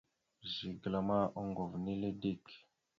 [0.53, 2.43] Zigəla ma oŋgov nele dik.